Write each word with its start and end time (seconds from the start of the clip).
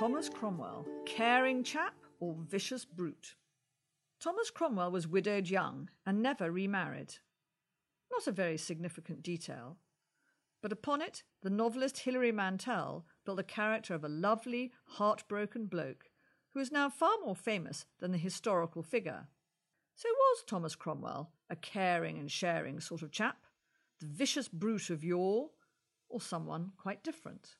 Thomas 0.00 0.30
Cromwell, 0.30 0.86
caring 1.04 1.62
chap 1.62 1.92
or 2.20 2.34
vicious 2.48 2.86
brute? 2.86 3.34
Thomas 4.18 4.50
Cromwell 4.50 4.90
was 4.90 5.06
widowed 5.06 5.50
young 5.50 5.90
and 6.06 6.22
never 6.22 6.50
remarried. 6.50 7.16
Not 8.10 8.26
a 8.26 8.32
very 8.32 8.56
significant 8.56 9.22
detail, 9.22 9.76
but 10.62 10.72
upon 10.72 11.02
it 11.02 11.22
the 11.42 11.50
novelist 11.50 11.98
Hilary 11.98 12.32
Mantel 12.32 13.04
built 13.26 13.36
the 13.36 13.44
character 13.44 13.92
of 13.92 14.02
a 14.02 14.08
lovely, 14.08 14.72
heartbroken 14.86 15.66
bloke 15.66 16.06
who 16.54 16.60
is 16.60 16.72
now 16.72 16.88
far 16.88 17.18
more 17.22 17.36
famous 17.36 17.84
than 17.98 18.10
the 18.10 18.16
historical 18.16 18.82
figure. 18.82 19.28
So 19.96 20.08
was 20.08 20.44
Thomas 20.46 20.76
Cromwell 20.76 21.30
a 21.50 21.56
caring 21.56 22.18
and 22.18 22.32
sharing 22.32 22.80
sort 22.80 23.02
of 23.02 23.10
chap, 23.12 23.44
the 24.00 24.06
vicious 24.06 24.48
brute 24.48 24.88
of 24.88 25.04
yore, 25.04 25.50
or 26.08 26.22
someone 26.22 26.72
quite 26.78 27.04
different? 27.04 27.56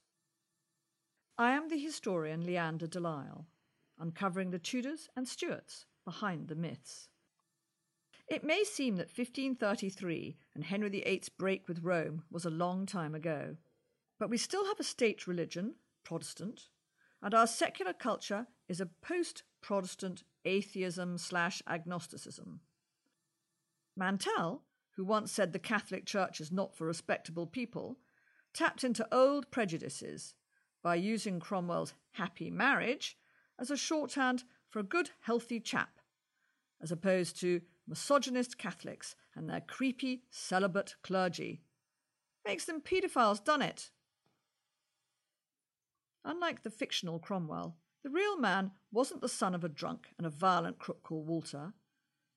I 1.39 1.53
am 1.53 1.69
the 1.69 1.79
historian 1.79 2.45
Leanda 2.45 2.89
de 2.89 3.01
Lisle, 3.01 3.47
uncovering 3.99 4.51
the 4.51 4.59
Tudors 4.59 5.09
and 5.17 5.27
Stuarts 5.27 5.87
behind 6.05 6.49
the 6.49 6.55
myths. 6.55 7.09
It 8.29 8.45
may 8.45 8.63
seem 8.63 8.97
that 8.97 9.09
1533 9.09 10.37
and 10.55 10.65
Henry 10.65 10.89
VIII's 10.89 11.29
break 11.29 11.67
with 11.67 11.83
Rome 11.83 12.23
was 12.31 12.45
a 12.45 12.51
long 12.51 12.87
time 12.87 13.15
ago, 13.15 13.57
but 14.19 14.31
we 14.31 14.37
still 14.37 14.67
have 14.67 14.79
a 14.79 14.85
state 14.85 15.27
religion, 15.27 15.75
Protestant, 16.05 16.69
and 17.23 17.35
our 17.35 17.47
secular 17.47 17.93
culture 17.93 18.47
is 18.69 18.81
a 18.81 18.87
post 18.87 19.43
Protestant 19.61 20.23
atheism 20.45 21.19
slash 21.19 21.63
agnosticism. 21.67 22.61
Mantel, 23.97 24.63
who 24.93 25.05
once 25.05 25.33
said 25.33 25.53
the 25.53 25.59
Catholic 25.59 26.07
Church 26.07 26.41
is 26.41 26.53
not 26.53 26.75
for 26.75 26.87
respectable 26.87 27.47
people, 27.47 27.99
tapped 28.55 28.85
into 28.85 29.07
old 29.13 29.51
prejudices 29.51 30.35
by 30.83 30.95
using 30.95 31.41
Cromwell's 31.41 31.95
happy 32.13 32.51
marriage 32.51 33.17
as 33.59 33.71
a 33.71 33.77
shorthand 33.77 34.45
for 34.69 34.79
a 34.79 34.85
good, 34.85 35.11
healthy 35.21 35.61
chap, 35.61 35.99
as 36.83 36.91
opposed 36.91 37.39
to 37.41 37.61
misogynist 37.87 38.57
Catholics 38.57 39.17
and 39.35 39.49
their 39.49 39.61
creepy 39.61 40.23
celibate 40.31 40.95
clergy. 41.03 41.63
Makes 42.47 42.65
them 42.65 42.81
paedophiles, 42.81 43.45
done 43.45 43.63
it? 43.63 43.91
Unlike 46.25 46.63
the 46.63 46.71
fictional 46.71 47.19
Cromwell, 47.19 47.77
the 48.03 48.11
real 48.11 48.39
man 48.39 48.71
wasn't 48.93 49.21
the 49.21 49.29
son 49.29 49.55
of 49.55 49.65
a 49.65 49.69
drunk 49.69 50.09
and 50.17 50.27
a 50.27 50.31
violent 50.31 50.79
crook 50.79 51.03
called 51.03 51.27
Walter, 51.27 51.75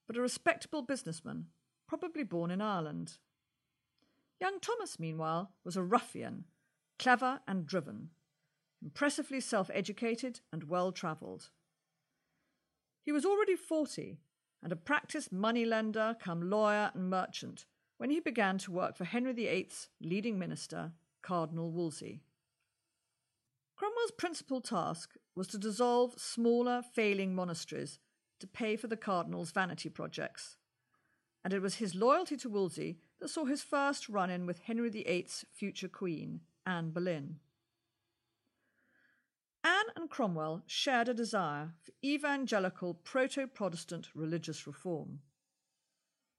but 0.07 0.17
a 0.17 0.21
respectable 0.21 0.81
businessman, 0.81 1.47
probably 1.87 2.23
born 2.23 2.51
in 2.51 2.61
Ireland. 2.61 3.17
Young 4.41 4.59
Thomas, 4.59 4.99
meanwhile, 4.99 5.51
was 5.63 5.77
a 5.77 5.83
ruffian, 5.83 6.45
clever 6.99 7.39
and 7.47 7.65
driven, 7.65 8.09
impressively 8.83 9.39
self 9.39 9.71
educated 9.73 10.41
and 10.51 10.65
well 10.65 10.91
travelled. 10.91 11.49
He 13.01 13.11
was 13.11 13.25
already 13.25 13.55
forty 13.55 14.19
and 14.61 14.71
a 14.71 14.77
practiced 14.77 15.31
moneylender 15.31 16.15
come 16.19 16.49
lawyer 16.49 16.91
and 16.93 17.09
merchant 17.09 17.65
when 17.97 18.09
he 18.09 18.19
began 18.19 18.57
to 18.57 18.71
work 18.71 18.97
for 18.97 19.05
Henry 19.05 19.33
VIII's 19.33 19.89
leading 20.01 20.37
minister, 20.39 20.91
Cardinal 21.21 21.71
Wolsey. 21.71 22.21
Cromwell's 23.75 24.11
principal 24.11 24.61
task 24.61 25.15
was 25.35 25.47
to 25.47 25.57
dissolve 25.57 26.13
smaller, 26.17 26.81
failing 26.81 27.33
monasteries 27.33 27.99
to 28.39 28.47
pay 28.47 28.75
for 28.75 28.87
the 28.87 28.97
cardinal's 28.97 29.51
vanity 29.51 29.89
projects, 29.89 30.57
and 31.43 31.53
it 31.53 31.61
was 31.61 31.75
his 31.75 31.95
loyalty 31.95 32.37
to 32.37 32.49
Wolsey 32.49 32.99
that 33.19 33.29
saw 33.29 33.45
his 33.45 33.61
first 33.61 34.07
run 34.07 34.29
in 34.29 34.45
with 34.45 34.59
Henry 34.59 34.89
VIII's 34.89 35.45
future 35.51 35.89
queen, 35.89 36.41
Anne 36.65 36.91
Boleyn. 36.91 37.39
And 40.03 40.09
Cromwell 40.09 40.63
shared 40.67 41.07
a 41.07 41.13
desire 41.13 41.71
for 41.81 41.93
evangelical 42.03 42.93
proto 42.93 43.47
Protestant 43.47 44.09
religious 44.13 44.67
reform. 44.67 45.19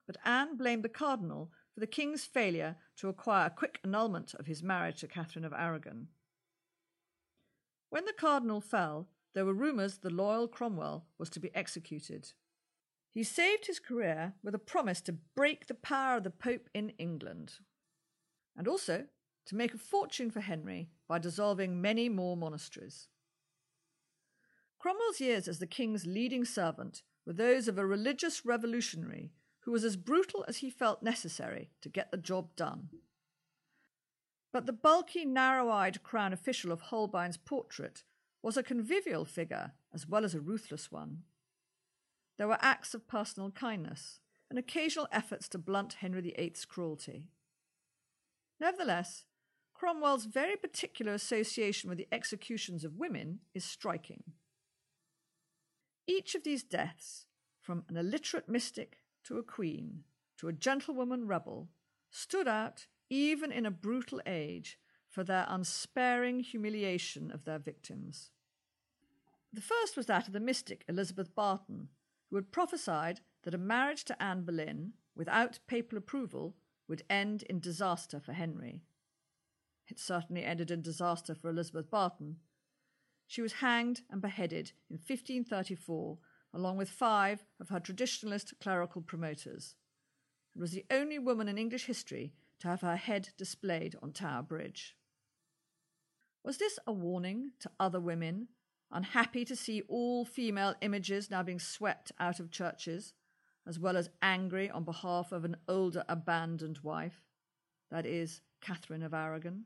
But 0.06 0.18
Anne 0.22 0.58
blamed 0.58 0.84
the 0.84 0.90
cardinal 0.90 1.50
for 1.72 1.80
the 1.80 1.86
king's 1.86 2.26
failure 2.26 2.76
to 2.98 3.08
acquire 3.08 3.46
a 3.46 3.50
quick 3.50 3.80
annulment 3.82 4.34
of 4.34 4.44
his 4.44 4.62
marriage 4.62 5.00
to 5.00 5.08
Catherine 5.08 5.46
of 5.46 5.54
Aragon. 5.54 6.08
When 7.88 8.04
the 8.04 8.12
cardinal 8.12 8.60
fell, 8.60 9.08
there 9.32 9.46
were 9.46 9.54
rumours 9.54 9.96
the 9.96 10.10
loyal 10.10 10.46
Cromwell 10.46 11.06
was 11.16 11.30
to 11.30 11.40
be 11.40 11.50
executed. 11.56 12.34
He 13.14 13.22
saved 13.22 13.66
his 13.66 13.78
career 13.78 14.34
with 14.42 14.54
a 14.54 14.58
promise 14.58 15.00
to 15.00 15.16
break 15.34 15.68
the 15.68 15.74
power 15.74 16.18
of 16.18 16.24
the 16.24 16.30
Pope 16.30 16.68
in 16.74 16.90
England, 16.98 17.54
and 18.58 18.68
also 18.68 19.06
to 19.46 19.56
make 19.56 19.72
a 19.72 19.78
fortune 19.78 20.30
for 20.30 20.40
Henry 20.40 20.90
by 21.08 21.18
dissolving 21.18 21.80
many 21.80 22.10
more 22.10 22.36
monasteries. 22.36 23.08
Cromwell's 24.84 25.18
years 25.18 25.48
as 25.48 25.60
the 25.60 25.66
king's 25.66 26.04
leading 26.04 26.44
servant 26.44 27.00
were 27.24 27.32
those 27.32 27.68
of 27.68 27.78
a 27.78 27.86
religious 27.86 28.44
revolutionary 28.44 29.32
who 29.60 29.72
was 29.72 29.82
as 29.82 29.96
brutal 29.96 30.44
as 30.46 30.58
he 30.58 30.68
felt 30.68 31.02
necessary 31.02 31.70
to 31.80 31.88
get 31.88 32.10
the 32.10 32.18
job 32.18 32.54
done. 32.54 32.90
But 34.52 34.66
the 34.66 34.74
bulky, 34.74 35.24
narrow 35.24 35.70
eyed 35.70 36.02
crown 36.02 36.34
official 36.34 36.70
of 36.70 36.82
Holbein's 36.82 37.38
portrait 37.38 38.04
was 38.42 38.58
a 38.58 38.62
convivial 38.62 39.24
figure 39.24 39.72
as 39.94 40.06
well 40.06 40.22
as 40.22 40.34
a 40.34 40.40
ruthless 40.42 40.92
one. 40.92 41.22
There 42.36 42.48
were 42.48 42.58
acts 42.60 42.92
of 42.92 43.08
personal 43.08 43.52
kindness 43.52 44.20
and 44.50 44.58
occasional 44.58 45.08
efforts 45.10 45.48
to 45.48 45.58
blunt 45.58 45.94
Henry 45.94 46.20
VIII's 46.20 46.66
cruelty. 46.66 47.30
Nevertheless, 48.60 49.24
Cromwell's 49.72 50.26
very 50.26 50.56
particular 50.56 51.14
association 51.14 51.88
with 51.88 51.96
the 51.96 52.08
executions 52.12 52.84
of 52.84 52.98
women 52.98 53.38
is 53.54 53.64
striking. 53.64 54.24
Each 56.06 56.34
of 56.34 56.42
these 56.42 56.62
deaths, 56.62 57.26
from 57.60 57.84
an 57.88 57.96
illiterate 57.96 58.48
mystic 58.48 58.98
to 59.24 59.38
a 59.38 59.42
queen 59.42 60.04
to 60.36 60.48
a 60.48 60.52
gentlewoman 60.52 61.26
rebel, 61.26 61.68
stood 62.10 62.48
out 62.48 62.86
even 63.08 63.52
in 63.52 63.64
a 63.64 63.70
brutal 63.70 64.20
age 64.26 64.78
for 65.08 65.24
their 65.24 65.46
unsparing 65.48 66.40
humiliation 66.40 67.30
of 67.30 67.44
their 67.44 67.58
victims. 67.58 68.30
The 69.52 69.60
first 69.60 69.96
was 69.96 70.06
that 70.06 70.26
of 70.26 70.32
the 70.32 70.40
mystic 70.40 70.84
Elizabeth 70.88 71.34
Barton, 71.34 71.88
who 72.28 72.36
had 72.36 72.50
prophesied 72.50 73.20
that 73.44 73.54
a 73.54 73.58
marriage 73.58 74.04
to 74.04 74.22
Anne 74.22 74.42
Boleyn, 74.42 74.94
without 75.14 75.60
papal 75.68 75.96
approval, 75.96 76.56
would 76.88 77.04
end 77.08 77.44
in 77.44 77.60
disaster 77.60 78.18
for 78.18 78.32
Henry. 78.32 78.82
It 79.86 80.00
certainly 80.00 80.44
ended 80.44 80.70
in 80.70 80.82
disaster 80.82 81.34
for 81.34 81.48
Elizabeth 81.48 81.90
Barton, 81.90 82.38
she 83.26 83.42
was 83.42 83.54
hanged 83.54 84.02
and 84.10 84.20
beheaded 84.20 84.72
in 84.90 84.96
1534 84.96 86.18
along 86.54 86.76
with 86.76 86.88
five 86.88 87.44
of 87.60 87.68
her 87.68 87.80
traditionalist 87.80 88.54
clerical 88.60 89.02
promoters, 89.02 89.74
and 90.54 90.60
was 90.60 90.70
the 90.70 90.86
only 90.90 91.18
woman 91.18 91.48
in 91.48 91.58
English 91.58 91.86
history 91.86 92.32
to 92.60 92.68
have 92.68 92.80
her 92.80 92.96
head 92.96 93.30
displayed 93.36 93.96
on 94.00 94.12
Tower 94.12 94.42
Bridge. 94.42 94.96
Was 96.44 96.58
this 96.58 96.78
a 96.86 96.92
warning 96.92 97.52
to 97.58 97.70
other 97.80 98.00
women, 98.00 98.48
unhappy 98.92 99.44
to 99.46 99.56
see 99.56 99.82
all 99.88 100.24
female 100.24 100.74
images 100.80 101.30
now 101.30 101.42
being 101.42 101.58
swept 101.58 102.12
out 102.20 102.38
of 102.38 102.52
churches, 102.52 103.14
as 103.66 103.78
well 103.78 103.96
as 103.96 104.10
angry 104.22 104.70
on 104.70 104.84
behalf 104.84 105.32
of 105.32 105.44
an 105.44 105.56
older 105.66 106.04
abandoned 106.08 106.78
wife, 106.82 107.24
that 107.90 108.06
is, 108.06 108.42
Catherine 108.60 109.02
of 109.02 109.12
Aragon? 109.12 109.64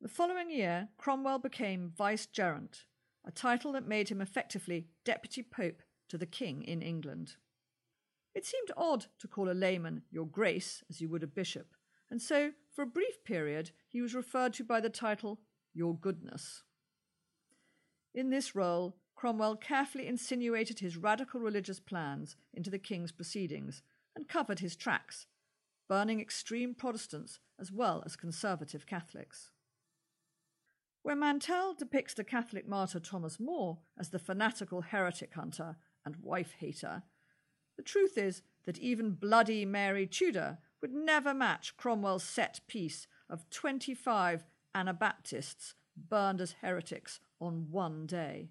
The 0.00 0.08
following 0.08 0.48
year, 0.48 0.88
Cromwell 0.96 1.40
became 1.40 1.92
vicegerent, 1.96 2.84
a 3.24 3.32
title 3.32 3.72
that 3.72 3.88
made 3.88 4.08
him 4.08 4.20
effectively 4.20 4.86
deputy 5.04 5.42
pope 5.42 5.82
to 6.08 6.16
the 6.16 6.26
king 6.26 6.62
in 6.62 6.82
England. 6.82 7.34
It 8.32 8.46
seemed 8.46 8.70
odd 8.76 9.06
to 9.18 9.26
call 9.26 9.50
a 9.50 9.54
layman 9.54 10.02
your 10.10 10.26
grace 10.26 10.84
as 10.88 11.00
you 11.00 11.08
would 11.08 11.24
a 11.24 11.26
bishop, 11.26 11.74
and 12.10 12.22
so 12.22 12.52
for 12.70 12.82
a 12.82 12.86
brief 12.86 13.24
period 13.24 13.72
he 13.88 14.00
was 14.00 14.14
referred 14.14 14.52
to 14.54 14.64
by 14.64 14.80
the 14.80 14.88
title 14.88 15.40
your 15.74 15.96
goodness. 15.96 16.62
In 18.14 18.30
this 18.30 18.54
role, 18.54 18.96
Cromwell 19.16 19.56
carefully 19.56 20.06
insinuated 20.06 20.78
his 20.78 20.96
radical 20.96 21.40
religious 21.40 21.80
plans 21.80 22.36
into 22.54 22.70
the 22.70 22.78
king's 22.78 23.10
proceedings 23.10 23.82
and 24.14 24.28
covered 24.28 24.60
his 24.60 24.76
tracks, 24.76 25.26
burning 25.88 26.20
extreme 26.20 26.72
Protestants 26.72 27.40
as 27.58 27.72
well 27.72 28.04
as 28.06 28.14
conservative 28.14 28.86
Catholics. 28.86 29.50
Where 31.02 31.16
Mantel 31.16 31.74
depicts 31.74 32.14
the 32.14 32.24
Catholic 32.24 32.68
martyr 32.68 33.00
Thomas 33.00 33.38
More 33.40 33.78
as 33.98 34.10
the 34.10 34.18
fanatical 34.18 34.82
heretic 34.82 35.34
hunter 35.34 35.76
and 36.04 36.16
wife 36.16 36.54
hater, 36.58 37.02
the 37.76 37.82
truth 37.82 38.18
is 38.18 38.42
that 38.66 38.78
even 38.78 39.12
bloody 39.12 39.64
Mary 39.64 40.06
Tudor 40.06 40.58
would 40.82 40.92
never 40.92 41.32
match 41.32 41.76
Cromwell's 41.76 42.24
set 42.24 42.60
piece 42.66 43.06
of 43.30 43.48
25 43.50 44.44
Anabaptists 44.74 45.74
burned 45.96 46.40
as 46.40 46.56
heretics 46.60 47.20
on 47.40 47.68
one 47.70 48.06
day. 48.06 48.50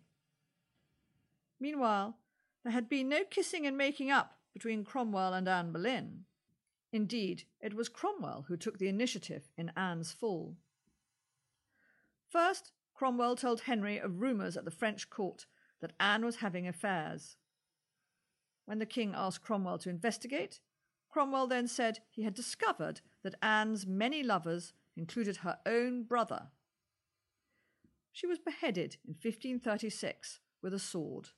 Meanwhile, 1.59 2.17
there 2.63 2.73
had 2.73 2.89
been 2.89 3.09
no 3.09 3.23
kissing 3.23 3.65
and 3.65 3.77
making 3.77 4.11
up 4.11 4.37
between 4.53 4.83
Cromwell 4.83 5.33
and 5.33 5.47
Anne 5.47 5.71
Boleyn. 5.71 6.25
Indeed, 6.91 7.43
it 7.61 7.73
was 7.73 7.89
Cromwell 7.89 8.45
who 8.47 8.57
took 8.57 8.77
the 8.77 8.87
initiative 8.87 9.49
in 9.57 9.71
Anne's 9.75 10.11
fall. 10.11 10.57
First, 12.29 12.71
Cromwell 12.93 13.35
told 13.35 13.61
Henry 13.61 13.97
of 13.97 14.21
rumours 14.21 14.57
at 14.57 14.65
the 14.65 14.71
French 14.71 15.09
court 15.09 15.45
that 15.81 15.93
Anne 15.99 16.25
was 16.25 16.37
having 16.37 16.67
affairs. 16.67 17.37
When 18.65 18.79
the 18.79 18.85
king 18.85 19.13
asked 19.15 19.43
Cromwell 19.43 19.77
to 19.79 19.89
investigate, 19.89 20.59
Cromwell 21.09 21.47
then 21.47 21.67
said 21.67 21.99
he 22.09 22.23
had 22.23 22.33
discovered 22.33 23.01
that 23.23 23.35
Anne's 23.41 23.87
many 23.87 24.23
lovers 24.23 24.73
included 24.95 25.37
her 25.37 25.59
own 25.65 26.03
brother. 26.03 26.47
She 28.11 28.27
was 28.27 28.39
beheaded 28.39 28.97
in 29.05 29.13
1536 29.13 30.39
with 30.61 30.73
a 30.73 30.79
sword, 30.79 31.29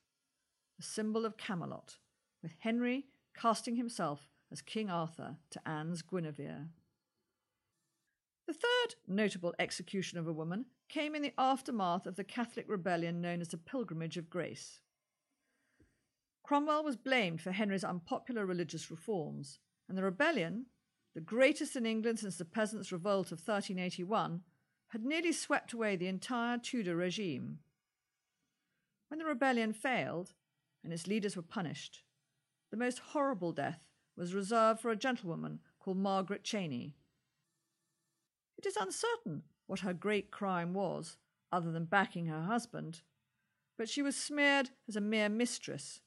a 0.80 0.84
symbol 0.84 1.26
of 1.26 1.38
Camelot, 1.38 1.98
with 2.42 2.54
Henry 2.60 3.08
casting 3.36 3.76
himself 3.76 4.28
as 4.52 4.62
King 4.62 4.90
Arthur 4.90 5.38
to 5.52 5.68
Anne's 5.68 6.02
Guinevere. 6.02 6.70
The 8.50 8.54
third 8.56 8.96
notable 9.08 9.54
execution 9.60 10.18
of 10.18 10.28
a 10.28 10.34
woman 10.34 10.66
came 10.88 11.14
in 11.14 11.22
the 11.22 11.36
aftermath 11.38 12.08
of 12.08 12.16
the 12.16 12.24
Catholic 12.24 12.66
rebellion 12.68 13.22
known 13.22 13.42
as 13.42 13.50
the 13.50 13.60
Pilgrimage 13.60 14.18
of 14.18 14.32
Grace. 14.32 14.80
Cromwell 16.42 16.84
was 16.84 16.98
blamed 16.98 17.42
for 17.42 17.52
Henry's 17.52 17.84
unpopular 17.84 18.48
religious 18.48 18.90
reforms, 18.90 19.60
and 19.88 19.96
the 19.96 20.02
rebellion, 20.02 20.66
the 21.14 21.22
greatest 21.22 21.76
in 21.76 21.86
England 21.86 22.18
since 22.18 22.38
the 22.38 22.44
Peasants' 22.44 22.92
Revolt 22.92 23.28
of 23.28 23.38
1381, 23.38 24.42
had 24.88 25.06
nearly 25.06 25.32
swept 25.32 25.72
away 25.72 25.96
the 25.96 26.08
entire 26.08 26.58
Tudor 26.58 26.96
regime. 26.96 27.60
When 29.10 29.20
the 29.20 29.26
rebellion 29.26 29.74
failed 29.74 30.34
and 30.84 30.92
its 30.92 31.06
leaders 31.06 31.36
were 31.36 31.44
punished, 31.44 32.02
the 32.72 32.78
most 32.78 32.98
horrible 32.98 33.52
death 33.52 33.84
was 34.18 34.34
reserved 34.34 34.80
for 34.80 34.90
a 34.90 34.96
gentlewoman 34.96 35.60
called 35.80 35.98
Margaret 35.98 36.44
Cheney. 36.44 36.96
It 38.60 38.66
is 38.66 38.76
uncertain 38.76 39.44
what 39.68 39.80
her 39.80 39.94
great 39.94 40.32
crime 40.32 40.74
was, 40.74 41.16
other 41.50 41.72
than 41.72 41.86
backing 41.86 42.26
her 42.26 42.42
husband, 42.42 43.04
but 43.78 43.88
she 43.88 44.02
was 44.02 44.18
smeared 44.18 44.72
as 44.86 44.98
a 44.98 45.02
mere 45.02 45.30
mistress 45.30 46.02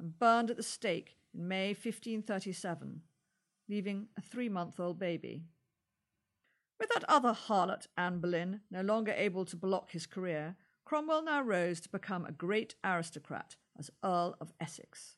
and 0.00 0.18
burned 0.18 0.48
at 0.48 0.56
the 0.56 0.62
stake 0.62 1.18
in 1.34 1.46
May 1.46 1.68
1537, 1.74 3.02
leaving 3.68 4.08
a 4.16 4.22
three 4.22 4.48
month 4.48 4.80
old 4.80 4.98
baby. 4.98 5.42
With 6.80 6.88
that 6.94 7.04
other 7.10 7.34
harlot, 7.34 7.88
Anne 7.98 8.20
Boleyn, 8.20 8.62
no 8.70 8.80
longer 8.80 9.12
able 9.12 9.44
to 9.44 9.56
block 9.56 9.90
his 9.90 10.06
career, 10.06 10.56
Cromwell 10.86 11.22
now 11.22 11.42
rose 11.42 11.78
to 11.80 11.90
become 11.90 12.24
a 12.24 12.32
great 12.32 12.74
aristocrat 12.82 13.56
as 13.78 13.90
Earl 14.02 14.34
of 14.40 14.54
Essex. 14.58 15.16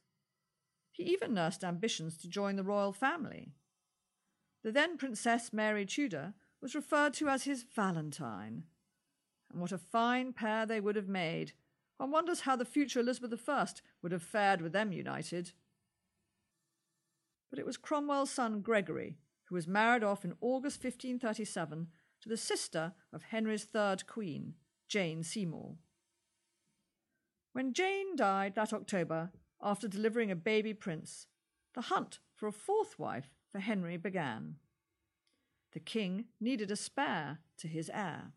He 0.90 1.04
even 1.04 1.34
nursed 1.34 1.62
ambitions 1.62 2.16
to 2.16 2.28
join 2.28 2.56
the 2.56 2.64
royal 2.64 2.92
family. 2.92 3.52
The 4.64 4.72
then 4.72 4.98
Princess 4.98 5.52
Mary 5.52 5.86
Tudor 5.86 6.34
was 6.60 6.74
referred 6.74 7.14
to 7.14 7.28
as 7.28 7.44
his 7.44 7.64
Valentine. 7.74 8.64
And 9.50 9.60
what 9.60 9.72
a 9.72 9.78
fine 9.78 10.32
pair 10.32 10.66
they 10.66 10.80
would 10.80 10.96
have 10.96 11.08
made 11.08 11.52
one 12.00 12.10
wonders 12.10 12.40
how 12.40 12.56
the 12.56 12.64
future 12.64 13.00
Elizabeth 13.00 13.46
I 13.46 13.66
would 14.00 14.12
have 14.12 14.22
fared 14.22 14.62
with 14.62 14.72
them 14.72 14.90
united. 14.90 15.52
But 17.50 17.58
it 17.58 17.66
was 17.66 17.76
Cromwell's 17.76 18.30
son 18.30 18.62
Gregory 18.62 19.18
who 19.44 19.54
was 19.54 19.68
married 19.68 20.02
off 20.02 20.24
in 20.24 20.32
August 20.40 20.82
1537 20.82 21.88
to 22.22 22.28
the 22.30 22.38
sister 22.38 22.94
of 23.12 23.24
Henry's 23.24 23.64
third 23.64 24.06
queen, 24.06 24.54
Jane 24.88 25.22
Seymour. 25.22 25.74
When 27.52 27.74
Jane 27.74 28.16
died 28.16 28.54
that 28.54 28.72
October, 28.72 29.30
after 29.60 29.86
delivering 29.86 30.30
a 30.30 30.36
baby 30.36 30.72
prince, 30.72 31.26
the 31.74 31.82
hunt 31.82 32.20
for 32.34 32.46
a 32.46 32.52
fourth 32.52 32.98
wife 32.98 33.34
for 33.52 33.58
Henry 33.58 33.98
began. 33.98 34.56
The 35.72 35.80
king 35.80 36.26
needed 36.40 36.70
a 36.70 36.76
spare 36.76 37.38
to 37.58 37.68
his 37.68 37.90
heir. 37.92 38.32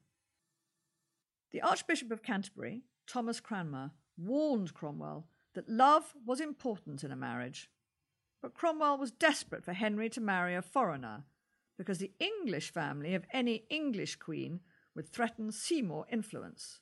The 1.52 1.62
Archbishop 1.62 2.12
of 2.12 2.24
Canterbury, 2.24 2.84
Thomas 3.08 3.40
Cranmer, 3.40 3.92
warned 4.18 4.74
Cromwell 4.74 5.28
that 5.54 5.70
love 5.70 6.14
was 6.26 6.40
important 6.40 7.04
in 7.04 7.12
a 7.12 7.16
marriage. 7.16 7.70
But 8.42 8.54
Cromwell 8.54 8.98
was 8.98 9.12
desperate 9.12 9.64
for 9.64 9.74
Henry 9.74 10.10
to 10.10 10.22
marry 10.22 10.56
a 10.56 10.62
foreigner, 10.62 11.24
because 11.78 12.00
the 12.00 12.12
English 12.20 12.72
family 12.72 13.16
of 13.16 13.26
any 13.32 13.66
English 13.70 14.18
queen 14.18 14.60
would 14.96 15.10
threaten 15.10 15.52
Seymour 15.52 16.06
influence, 16.12 16.80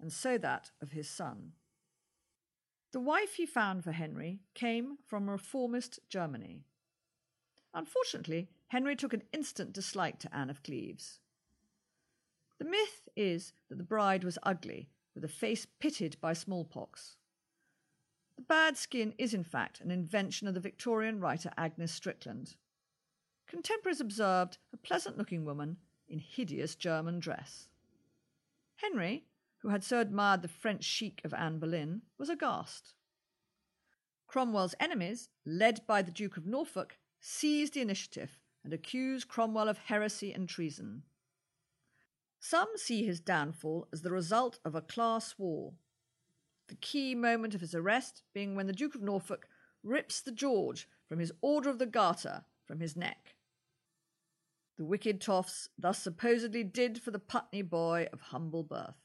and 0.00 0.12
so 0.12 0.38
that 0.38 0.70
of 0.80 0.92
his 0.92 1.08
son. 1.08 1.52
The 2.92 3.00
wife 3.00 3.34
he 3.34 3.46
found 3.46 3.84
for 3.84 3.92
Henry 3.92 4.40
came 4.54 4.98
from 5.06 5.30
reformist 5.30 6.00
Germany. 6.08 6.64
Unfortunately, 7.74 8.48
Henry 8.68 8.96
took 8.96 9.12
an 9.12 9.22
instant 9.32 9.72
dislike 9.72 10.18
to 10.18 10.34
Anne 10.34 10.50
of 10.50 10.62
Cleves. 10.62 11.20
The 12.58 12.64
myth 12.64 13.08
is 13.16 13.52
that 13.68 13.78
the 13.78 13.84
bride 13.84 14.24
was 14.24 14.38
ugly 14.42 14.88
with 15.14 15.24
a 15.24 15.28
face 15.28 15.66
pitted 15.80 16.16
by 16.20 16.32
smallpox. 16.32 17.16
The 18.36 18.42
bad 18.42 18.76
skin 18.76 19.14
is, 19.18 19.34
in 19.34 19.44
fact, 19.44 19.80
an 19.80 19.90
invention 19.90 20.48
of 20.48 20.54
the 20.54 20.60
Victorian 20.60 21.20
writer 21.20 21.50
Agnes 21.56 21.92
Strickland. 21.92 22.56
Contemporaries 23.46 24.00
observed 24.00 24.58
a 24.72 24.76
pleasant 24.76 25.18
looking 25.18 25.44
woman 25.44 25.76
in 26.08 26.18
hideous 26.18 26.74
German 26.74 27.20
dress. 27.20 27.68
Henry, 28.76 29.24
who 29.58 29.68
had 29.68 29.84
so 29.84 30.00
admired 30.00 30.42
the 30.42 30.48
French 30.48 30.84
chic 30.84 31.20
of 31.24 31.34
Anne 31.34 31.58
Boleyn, 31.58 32.02
was 32.18 32.28
aghast. 32.28 32.94
Cromwell's 34.26 34.74
enemies, 34.80 35.28
led 35.44 35.86
by 35.86 36.00
the 36.00 36.10
Duke 36.10 36.36
of 36.36 36.46
Norfolk, 36.46 36.96
seized 37.22 37.74
the 37.74 37.80
initiative 37.80 38.36
and 38.64 38.72
accused 38.72 39.28
Cromwell 39.28 39.68
of 39.68 39.78
heresy 39.78 40.32
and 40.32 40.48
treason. 40.48 41.04
Some 42.40 42.68
see 42.74 43.06
his 43.06 43.20
downfall 43.20 43.88
as 43.92 44.02
the 44.02 44.10
result 44.10 44.58
of 44.64 44.74
a 44.74 44.82
class 44.82 45.36
war. 45.38 45.72
The 46.68 46.74
key 46.74 47.14
moment 47.14 47.54
of 47.54 47.60
his 47.60 47.74
arrest 47.74 48.22
being 48.34 48.56
when 48.56 48.66
the 48.66 48.72
Duke 48.72 48.96
of 48.96 49.02
Norfolk 49.02 49.46
rips 49.84 50.20
the 50.20 50.32
George 50.32 50.88
from 51.08 51.20
his 51.20 51.32
Order 51.40 51.70
of 51.70 51.78
the 51.78 51.86
Garter 51.86 52.44
from 52.66 52.80
his 52.80 52.96
neck. 52.96 53.36
The 54.76 54.84
wicked 54.84 55.20
toffs 55.20 55.68
thus 55.78 55.98
supposedly 56.00 56.64
did 56.64 57.00
for 57.00 57.12
the 57.12 57.18
Putney 57.20 57.62
boy 57.62 58.08
of 58.12 58.20
humble 58.20 58.64
birth. 58.64 58.96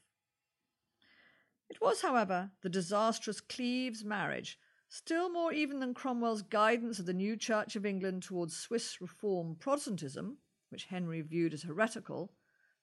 It 1.68 1.80
was, 1.80 2.02
however, 2.02 2.50
the 2.62 2.68
disastrous 2.68 3.40
Cleves 3.40 4.04
marriage, 4.04 4.58
still 4.88 5.30
more 5.30 5.52
even 5.52 5.80
than 5.80 5.94
Cromwell's 5.94 6.42
guidance 6.42 6.98
of 6.98 7.06
the 7.06 7.12
new 7.12 7.36
Church 7.36 7.76
of 7.76 7.84
England 7.84 8.22
towards 8.22 8.56
Swiss 8.56 9.00
Reform 9.00 9.56
Protestantism, 9.58 10.38
which 10.70 10.86
Henry 10.86 11.20
viewed 11.20 11.54
as 11.54 11.62
heretical, 11.62 12.32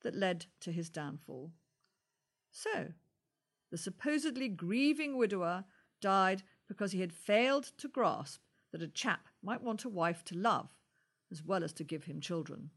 that 0.04 0.16
led 0.16 0.46
to 0.62 0.72
his 0.72 0.90
downfall. 0.90 1.52
So, 2.52 2.94
the 3.72 3.78
supposedly 3.78 4.48
grieving 4.48 5.18
widower 5.18 5.66
died 6.00 6.44
because 6.68 6.92
he 6.92 7.02
had 7.02 7.12
failed 7.12 7.72
to 7.78 7.88
grasp 7.88 8.42
that 8.72 8.82
a 8.82 8.88
chap 8.88 9.28
might 9.44 9.62
want 9.62 9.84
a 9.84 9.90
wife 9.90 10.24
to 10.26 10.38
love 10.38 10.70
as 11.32 11.44
well 11.44 11.64
as 11.64 11.74
to 11.74 11.84
give 11.84 12.06
him 12.06 12.22
children. 12.22 12.70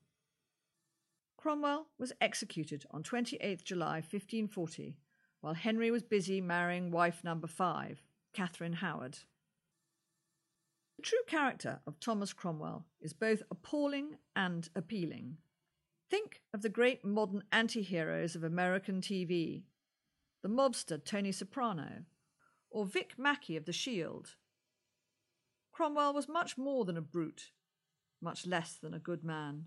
Cromwell 1.36 1.86
was 1.98 2.12
executed 2.20 2.84
on 2.90 3.02
28th 3.02 3.62
July 3.62 3.96
1540, 3.96 4.96
while 5.40 5.54
Henry 5.54 5.90
was 5.90 6.02
busy 6.02 6.40
marrying 6.40 6.90
wife 6.90 7.22
number 7.22 7.46
five, 7.46 8.02
Catherine 8.32 8.74
Howard. 8.74 9.18
The 10.96 11.02
true 11.02 11.22
character 11.26 11.80
of 11.86 12.00
Thomas 12.00 12.32
Cromwell 12.32 12.86
is 13.00 13.12
both 13.12 13.42
appalling 13.50 14.16
and 14.34 14.68
appealing. 14.74 15.38
Think 16.10 16.42
of 16.52 16.62
the 16.62 16.68
great 16.68 17.04
modern 17.04 17.44
anti 17.52 17.82
heroes 17.82 18.34
of 18.34 18.42
American 18.42 19.00
TV 19.00 19.62
the 20.42 20.48
mobster 20.48 21.02
Tony 21.04 21.32
Soprano, 21.32 22.04
or 22.70 22.86
Vic 22.86 23.14
Mackey 23.18 23.56
of 23.56 23.64
The 23.64 23.72
Shield. 23.72 24.36
Cromwell 25.72 26.14
was 26.14 26.28
much 26.28 26.56
more 26.56 26.84
than 26.84 26.96
a 26.96 27.02
brute, 27.02 27.50
much 28.20 28.46
less 28.46 28.74
than 28.74 28.94
a 28.94 28.98
good 28.98 29.24
man. 29.24 29.66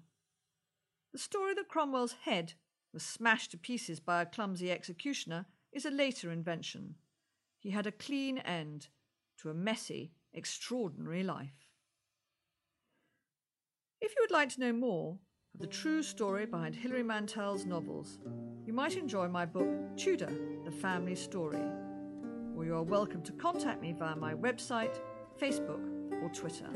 The 1.11 1.19
story 1.19 1.53
that 1.55 1.67
Cromwell's 1.67 2.15
head 2.23 2.53
was 2.93 3.03
smashed 3.03 3.51
to 3.51 3.57
pieces 3.57 3.99
by 3.99 4.21
a 4.21 4.25
clumsy 4.25 4.71
executioner 4.71 5.45
is 5.73 5.85
a 5.85 5.91
later 5.91 6.31
invention. 6.31 6.95
He 7.61 7.69
had 7.69 7.85
a 7.85 7.91
clean 7.91 8.39
end 8.39 8.87
to 9.37 9.51
a 9.51 9.53
messy, 9.53 10.13
extraordinary 10.33 11.21
life. 11.21 11.67
If 14.01 14.15
you 14.15 14.23
would 14.23 14.31
like 14.31 14.49
to 14.55 14.59
know 14.59 14.73
more, 14.73 15.19
of 15.53 15.59
the 15.59 15.67
true 15.67 16.01
story 16.01 16.47
behind 16.47 16.73
Hilary 16.73 17.03
Mantel's 17.03 17.67
novels, 17.67 18.17
you 18.65 18.73
might 18.73 18.97
enjoy 18.97 19.27
my 19.27 19.45
book 19.45 19.69
Tudor, 19.95 20.33
The 20.65 20.71
Family 20.71 21.13
Story, 21.13 21.61
or 22.55 22.65
you 22.65 22.73
are 22.73 22.81
welcome 22.81 23.21
to 23.21 23.31
contact 23.33 23.79
me 23.79 23.93
via 23.93 24.15
my 24.15 24.33
website, 24.33 24.99
Facebook, 25.39 25.85
or 26.23 26.29
Twitter. 26.29 26.69